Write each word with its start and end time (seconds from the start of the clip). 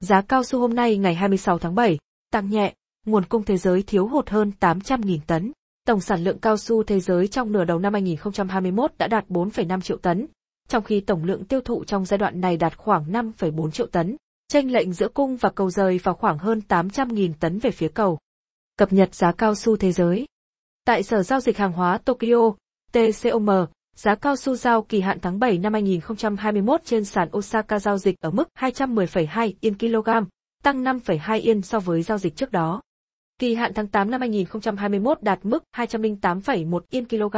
Giá 0.00 0.22
cao 0.22 0.44
su 0.44 0.60
hôm 0.60 0.74
nay 0.74 0.96
ngày 0.96 1.14
26 1.14 1.58
tháng 1.58 1.74
7, 1.74 1.98
tăng 2.30 2.50
nhẹ, 2.50 2.74
nguồn 3.06 3.24
cung 3.24 3.44
thế 3.44 3.56
giới 3.56 3.82
thiếu 3.82 4.06
hụt 4.06 4.30
hơn 4.30 4.52
800.000 4.60 5.18
tấn. 5.26 5.52
Tổng 5.86 6.00
sản 6.00 6.24
lượng 6.24 6.38
cao 6.38 6.56
su 6.56 6.82
thế 6.82 7.00
giới 7.00 7.28
trong 7.28 7.52
nửa 7.52 7.64
đầu 7.64 7.78
năm 7.78 7.92
2021 7.92 8.92
đã 8.98 9.06
đạt 9.08 9.24
4,5 9.28 9.80
triệu 9.80 9.96
tấn, 9.96 10.26
trong 10.68 10.84
khi 10.84 11.00
tổng 11.00 11.24
lượng 11.24 11.44
tiêu 11.44 11.60
thụ 11.60 11.84
trong 11.84 12.04
giai 12.04 12.18
đoạn 12.18 12.40
này 12.40 12.56
đạt 12.56 12.76
khoảng 12.76 13.12
5,4 13.12 13.70
triệu 13.70 13.86
tấn. 13.86 14.16
Tranh 14.48 14.70
lệnh 14.70 14.92
giữa 14.92 15.08
cung 15.08 15.36
và 15.36 15.50
cầu 15.50 15.70
rời 15.70 16.00
vào 16.02 16.14
khoảng 16.14 16.38
hơn 16.38 16.62
800.000 16.68 17.32
tấn 17.40 17.58
về 17.58 17.70
phía 17.70 17.88
cầu. 17.88 18.18
Cập 18.78 18.92
nhật 18.92 19.14
giá 19.14 19.32
cao 19.32 19.54
su 19.54 19.76
thế 19.76 19.92
giới. 19.92 20.26
Tại 20.84 21.02
Sở 21.02 21.22
Giao 21.22 21.40
dịch 21.40 21.58
Hàng 21.58 21.72
hóa 21.72 21.98
Tokyo, 21.98 22.54
TCOM, 22.92 23.66
giá 23.96 24.14
cao 24.14 24.36
su 24.36 24.56
giao 24.56 24.82
kỳ 24.82 25.00
hạn 25.00 25.18
tháng 25.22 25.38
7 25.38 25.58
năm 25.58 25.72
2021 25.72 26.80
trên 26.84 27.04
sàn 27.04 27.28
Osaka 27.36 27.78
giao 27.78 27.98
dịch 27.98 28.20
ở 28.20 28.30
mức 28.30 28.48
210,2 28.58 29.52
yên 29.60 29.78
kg, 29.78 30.08
tăng 30.62 30.84
5,2 30.84 31.40
yên 31.40 31.62
so 31.62 31.80
với 31.80 32.02
giao 32.02 32.18
dịch 32.18 32.36
trước 32.36 32.52
đó. 32.52 32.80
Kỳ 33.38 33.54
hạn 33.54 33.74
tháng 33.74 33.88
8 33.88 34.10
năm 34.10 34.20
2021 34.20 35.22
đạt 35.22 35.38
mức 35.42 35.64
208,1 35.76 36.80
yên 36.90 37.08
kg, 37.08 37.36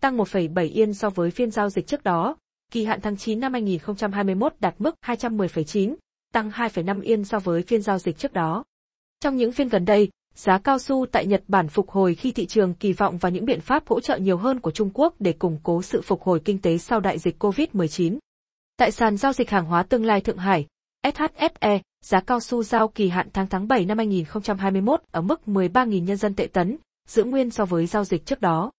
tăng 0.00 0.16
1,7 0.16 0.72
yên 0.72 0.94
so 0.94 1.10
với 1.10 1.30
phiên 1.30 1.50
giao 1.50 1.70
dịch 1.70 1.86
trước 1.86 2.04
đó. 2.04 2.36
Kỳ 2.72 2.84
hạn 2.84 3.00
tháng 3.00 3.16
9 3.16 3.40
năm 3.40 3.52
2021 3.52 4.54
đạt 4.60 4.74
mức 4.78 4.94
210,9, 5.06 5.94
tăng 6.32 6.50
2,5 6.50 7.00
yên 7.02 7.24
so 7.24 7.38
với 7.38 7.62
phiên 7.62 7.82
giao 7.82 7.98
dịch 7.98 8.18
trước 8.18 8.32
đó. 8.32 8.64
Trong 9.20 9.36
những 9.36 9.52
phiên 9.52 9.68
gần 9.68 9.84
đây, 9.84 10.08
giá 10.40 10.58
cao 10.58 10.78
su 10.78 11.06
tại 11.12 11.26
Nhật 11.26 11.42
Bản 11.48 11.68
phục 11.68 11.90
hồi 11.90 12.14
khi 12.14 12.32
thị 12.32 12.46
trường 12.46 12.74
kỳ 12.74 12.92
vọng 12.92 13.18
vào 13.18 13.32
những 13.32 13.44
biện 13.44 13.60
pháp 13.60 13.88
hỗ 13.88 14.00
trợ 14.00 14.16
nhiều 14.16 14.36
hơn 14.36 14.60
của 14.60 14.70
Trung 14.70 14.90
Quốc 14.94 15.14
để 15.18 15.32
củng 15.32 15.58
cố 15.62 15.82
sự 15.82 16.00
phục 16.02 16.22
hồi 16.22 16.40
kinh 16.44 16.58
tế 16.58 16.78
sau 16.78 17.00
đại 17.00 17.18
dịch 17.18 17.42
COVID-19. 17.44 18.18
Tại 18.76 18.90
sàn 18.90 19.16
giao 19.16 19.32
dịch 19.32 19.50
hàng 19.50 19.64
hóa 19.64 19.82
tương 19.82 20.04
lai 20.04 20.20
Thượng 20.20 20.36
Hải, 20.36 20.66
SHFE, 21.02 21.80
giá 22.04 22.20
cao 22.20 22.40
su 22.40 22.62
giao 22.62 22.88
kỳ 22.88 23.08
hạn 23.08 23.28
tháng 23.32 23.46
tháng 23.46 23.68
7 23.68 23.84
năm 23.84 23.98
2021 23.98 25.02
ở 25.10 25.20
mức 25.20 25.40
13.000 25.46 26.04
nhân 26.04 26.16
dân 26.16 26.34
tệ 26.34 26.46
tấn, 26.46 26.76
giữ 27.08 27.24
nguyên 27.24 27.50
so 27.50 27.64
với 27.64 27.86
giao 27.86 28.04
dịch 28.04 28.26
trước 28.26 28.40
đó. 28.40 28.70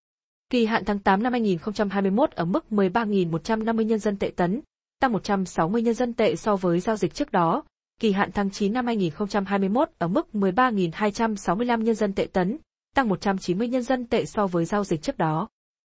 Kỳ 0.49 0.65
hạn 0.65 0.85
tháng 0.85 0.99
8 0.99 1.23
năm 1.23 1.33
2021 1.33 2.31
ở 2.31 2.45
mức 2.45 2.65
13.150 2.69 3.81
nhân 3.81 3.99
dân 3.99 4.17
tệ 4.17 4.31
tấn, 4.35 4.61
tăng 4.99 5.11
160 5.11 5.81
nhân 5.81 5.93
dân 5.93 6.13
tệ 6.13 6.35
so 6.35 6.55
với 6.55 6.79
giao 6.79 6.95
dịch 6.95 7.13
trước 7.13 7.31
đó. 7.31 7.63
Kỳ 8.01 8.11
hạn 8.11 8.31
tháng 8.31 8.49
9 8.49 8.73
năm 8.73 8.85
2021 8.85 9.89
ở 9.97 10.07
mức 10.07 10.27
13.265 10.33 11.81
nhân 11.81 11.95
dân 11.95 12.13
tệ 12.13 12.27
tấn, 12.33 12.57
tăng 12.95 13.09
190 13.09 13.67
nhân 13.67 13.83
dân 13.83 14.07
tệ 14.07 14.25
so 14.25 14.47
với 14.47 14.65
giao 14.65 14.83
dịch 14.83 15.01
trước 15.01 15.17
đó. 15.17 15.49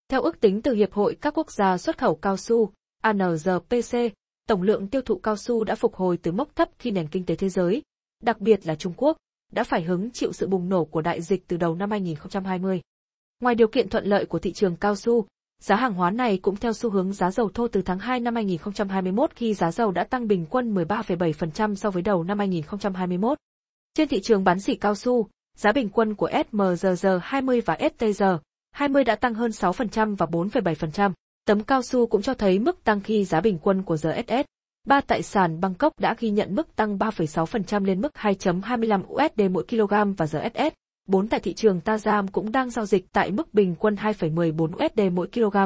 Theo 0.10 0.22
ước 0.22 0.40
tính 0.40 0.62
từ 0.62 0.74
Hiệp 0.74 0.94
hội 0.94 1.18
các 1.22 1.38
quốc 1.38 1.52
gia 1.52 1.78
xuất 1.78 1.98
khẩu 1.98 2.16
cao 2.16 2.38
su, 2.38 2.72
(ANRPC), 3.02 3.98
tổng 4.48 4.62
lượng 4.62 4.88
tiêu 4.88 5.02
thụ 5.02 5.18
cao 5.18 5.36
su 5.36 5.64
đã 5.64 5.76
phục 5.76 5.96
hồi 5.96 6.18
từ 6.18 6.32
mốc 6.32 6.56
thấp 6.56 6.70
khi 6.80 6.92
nền 6.92 7.08
kinh 7.08 7.26
tế 7.26 7.36
thế 7.36 7.50
giới, 7.50 7.84
đặc 8.24 8.42
biệt 8.42 8.68
là 8.68 8.76
Trung 8.76 8.94
Quốc, 8.98 9.18
đã 9.52 9.64
phải 9.64 9.84
hứng 9.84 10.12
chịu 10.12 10.34
sự 10.34 10.48
bùng 10.48 10.70
nổ 10.70 10.86
của 10.86 11.02
đại 11.02 11.22
dịch 11.22 11.48
từ 11.48 11.58
đầu 11.58 11.76
năm 11.76 11.92
2020. 11.92 12.82
Ngoài 13.42 13.56
điều 13.56 13.68
kiện 13.68 13.90
thuận 13.90 14.06
lợi 14.06 14.26
của 14.26 14.40
thị 14.40 14.54
trường 14.54 14.76
cao 14.76 14.96
su, 14.96 15.26
giá 15.62 15.76
hàng 15.76 15.94
hóa 15.94 16.12
này 16.12 16.38
cũng 16.38 16.56
theo 16.56 16.74
xu 16.74 16.90
hướng 16.90 17.14
giá 17.14 17.32
dầu 17.32 17.50
thô 17.54 17.68
từ 17.68 17.82
tháng 17.82 18.00
2 18.00 18.20
năm 18.20 18.36
2021 18.36 19.36
khi 19.36 19.54
giá 19.54 19.72
dầu 19.72 19.92
đã 19.92 20.04
tăng 20.04 20.28
bình 20.28 20.46
quân 20.50 20.76
13,7% 20.76 21.76
so 21.76 21.90
với 21.90 22.02
đầu 22.02 22.24
năm 22.24 22.40
2021. 22.40 23.38
Trên 23.94 24.08
thị 24.08 24.20
trường 24.24 24.44
bán 24.44 24.60
xỉ 24.60 24.76
cao 24.76 24.96
su, 24.96 25.28
giá 25.58 25.72
bình 25.72 25.90
quân 25.90 26.16
của 26.16 26.30
SMGG 26.52 27.08
20 27.22 27.62
và 27.62 27.78
STG 27.98 28.24
20 28.72 29.04
đã 29.04 29.16
tăng 29.16 29.34
hơn 29.34 29.52
6% 29.52 30.16
và 30.16 30.26
4,7%. 30.26 31.12
Tấm 31.46 31.64
cao 31.64 31.82
su 31.82 32.08
cũng 32.08 32.22
cho 32.22 32.34
thấy 32.34 32.60
mức 32.60 32.84
tăng 32.84 33.02
khi 33.02 33.26
giá 33.26 33.42
bình 33.42 33.58
quân 33.62 33.84
của 33.84 33.96
GSS. 33.96 34.46
3 34.88 35.02
tại 35.02 35.24
sàn 35.24 35.60
Bangkok 35.60 36.00
đã 36.00 36.16
ghi 36.20 36.30
nhận 36.30 36.56
mức 36.56 36.76
tăng 36.76 36.98
3,6% 36.98 37.86
lên 37.86 38.02
mức 38.02 38.12
2.25 38.14 39.02
USD 39.08 39.52
mỗi 39.52 39.66
kg 39.70 40.14
và 40.18 40.26
GSS. 40.26 40.74
Bốn 41.06 41.28
tại 41.28 41.40
thị 41.40 41.54
trường 41.54 41.80
Tazam 41.86 42.28
cũng 42.32 42.52
đang 42.52 42.70
giao 42.70 42.86
dịch 42.86 43.06
tại 43.12 43.32
mức 43.32 43.54
bình 43.54 43.76
quân 43.80 43.96
2,14 43.96 44.86
USD 44.86 45.14
mỗi 45.14 45.28
kg. 45.28 45.58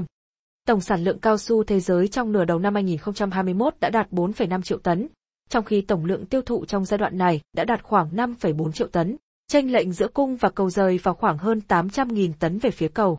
Tổng 0.68 0.82
sản 0.82 1.04
lượng 1.04 1.20
cao 1.20 1.38
su 1.38 1.64
thế 1.64 1.80
giới 1.80 2.08
trong 2.08 2.32
nửa 2.32 2.46
đầu 2.46 2.60
năm 2.60 2.74
2021 2.76 3.76
đã 3.80 3.90
đạt 3.90 4.12
4,5 4.12 4.62
triệu 4.62 4.78
tấn, 4.78 5.08
trong 5.50 5.66
khi 5.66 5.82
tổng 5.82 6.06
lượng 6.06 6.26
tiêu 6.26 6.42
thụ 6.42 6.66
trong 6.66 6.86
giai 6.86 6.98
đoạn 6.98 7.18
này 7.18 7.42
đã 7.54 7.64
đạt 7.64 7.84
khoảng 7.84 8.10
5,4 8.10 8.72
triệu 8.72 8.88
tấn. 8.88 9.18
Chênh 9.48 9.72
lệnh 9.72 9.92
giữa 9.92 10.08
cung 10.08 10.36
và 10.36 10.50
cầu 10.50 10.70
rời 10.70 11.00
vào 11.04 11.14
khoảng 11.14 11.38
hơn 11.38 11.62
800.000 11.68 12.32
tấn 12.40 12.60
về 12.60 12.72
phía 12.72 12.88
cầu. 12.88 13.18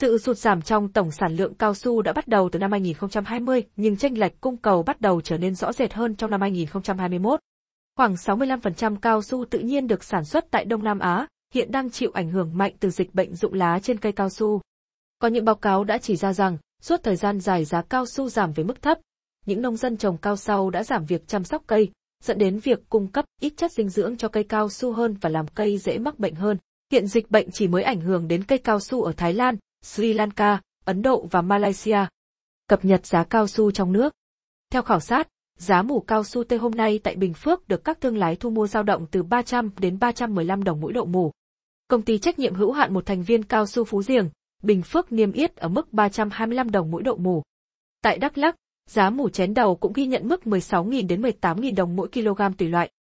Sự 0.00 0.18
sụt 0.18 0.38
giảm 0.38 0.62
trong 0.62 0.92
tổng 0.92 1.10
sản 1.10 1.36
lượng 1.36 1.54
cao 1.54 1.74
su 1.74 2.02
đã 2.02 2.12
bắt 2.12 2.28
đầu 2.28 2.48
từ 2.52 2.58
năm 2.58 2.72
2020, 2.72 3.62
nhưng 3.76 3.96
tranh 3.96 4.18
lệch 4.18 4.40
cung 4.40 4.56
cầu 4.56 4.82
bắt 4.82 5.00
đầu 5.00 5.20
trở 5.20 5.38
nên 5.38 5.54
rõ 5.54 5.72
rệt 5.72 5.92
hơn 5.92 6.16
trong 6.16 6.30
năm 6.30 6.40
2021. 6.40 7.40
Khoảng 7.96 8.14
65% 8.14 8.96
cao 8.96 9.22
su 9.22 9.44
tự 9.44 9.58
nhiên 9.58 9.86
được 9.86 10.04
sản 10.04 10.24
xuất 10.24 10.50
tại 10.50 10.64
Đông 10.64 10.84
Nam 10.84 10.98
Á, 10.98 11.26
hiện 11.52 11.72
đang 11.72 11.90
chịu 11.90 12.10
ảnh 12.14 12.30
hưởng 12.30 12.50
mạnh 12.54 12.72
từ 12.80 12.90
dịch 12.90 13.14
bệnh 13.14 13.34
rụng 13.34 13.54
lá 13.54 13.78
trên 13.82 13.98
cây 13.98 14.12
cao 14.12 14.30
su. 14.30 14.60
Có 15.18 15.28
những 15.28 15.44
báo 15.44 15.54
cáo 15.54 15.84
đã 15.84 15.98
chỉ 15.98 16.16
ra 16.16 16.32
rằng, 16.32 16.58
suốt 16.82 17.00
thời 17.02 17.16
gian 17.16 17.40
dài 17.40 17.64
giá 17.64 17.82
cao 17.82 18.06
su 18.06 18.28
giảm 18.28 18.52
về 18.52 18.64
mức 18.64 18.82
thấp, 18.82 18.98
những 19.46 19.62
nông 19.62 19.76
dân 19.76 19.96
trồng 19.96 20.16
cao 20.16 20.36
sau 20.36 20.70
đã 20.70 20.84
giảm 20.84 21.04
việc 21.04 21.28
chăm 21.28 21.44
sóc 21.44 21.62
cây, 21.66 21.90
dẫn 22.22 22.38
đến 22.38 22.58
việc 22.58 22.78
cung 22.88 23.08
cấp 23.08 23.24
ít 23.40 23.52
chất 23.56 23.72
dinh 23.72 23.88
dưỡng 23.88 24.16
cho 24.16 24.28
cây 24.28 24.44
cao 24.44 24.68
su 24.68 24.92
hơn 24.92 25.16
và 25.20 25.30
làm 25.30 25.46
cây 25.48 25.78
dễ 25.78 25.98
mắc 25.98 26.18
bệnh 26.18 26.34
hơn. 26.34 26.56
Hiện 26.92 27.06
dịch 27.06 27.30
bệnh 27.30 27.50
chỉ 27.50 27.68
mới 27.68 27.82
ảnh 27.82 28.00
hưởng 28.00 28.28
đến 28.28 28.44
cây 28.44 28.58
cao 28.58 28.80
su 28.80 29.02
ở 29.02 29.12
Thái 29.12 29.34
Lan, 29.34 29.56
Sri 29.82 30.12
Lanka, 30.12 30.60
Ấn 30.84 31.02
Độ 31.02 31.26
và 31.30 31.42
Malaysia. 31.42 31.98
Cập 32.68 32.84
nhật 32.84 33.06
giá 33.06 33.24
cao 33.24 33.46
su 33.46 33.70
trong 33.70 33.92
nước. 33.92 34.12
Theo 34.70 34.82
khảo 34.82 35.00
sát, 35.00 35.28
giá 35.58 35.82
mủ 35.82 36.00
cao 36.00 36.24
su 36.24 36.44
tê 36.44 36.56
hôm 36.56 36.72
nay 36.72 37.00
tại 37.02 37.16
Bình 37.16 37.34
Phước 37.34 37.68
được 37.68 37.84
các 37.84 38.00
thương 38.00 38.16
lái 38.16 38.36
thu 38.36 38.50
mua 38.50 38.66
dao 38.66 38.82
động 38.82 39.06
từ 39.10 39.22
300 39.22 39.70
đến 39.78 39.98
315 39.98 40.64
đồng 40.64 40.80
mỗi 40.80 40.92
độ 40.92 41.04
mủ. 41.04 41.32
Công 41.92 42.02
ty 42.02 42.18
trách 42.18 42.38
nhiệm 42.38 42.54
hữu 42.54 42.72
hạn 42.72 42.94
một 42.94 43.06
thành 43.06 43.22
viên 43.22 43.42
cao 43.42 43.66
su 43.66 43.84
Phú 43.84 44.02
Diềng, 44.02 44.30
Bình 44.62 44.82
Phước 44.82 45.12
niêm 45.12 45.32
yết 45.32 45.56
ở 45.56 45.68
mức 45.68 45.92
325 45.92 46.70
đồng 46.70 46.90
mỗi 46.90 47.02
độ 47.02 47.16
mù. 47.16 47.42
Tại 48.02 48.18
Đắk 48.18 48.38
Lắk, 48.38 48.56
giá 48.90 49.10
mù 49.10 49.28
chén 49.28 49.54
đầu 49.54 49.76
cũng 49.76 49.92
ghi 49.92 50.06
nhận 50.06 50.28
mức 50.28 50.40
16.000 50.44 51.06
đến 51.06 51.22
18.000 51.22 51.74
đồng 51.74 51.96
mỗi 51.96 52.08
kg 52.08 52.40
tùy 52.58 52.68
loại. 52.68 52.90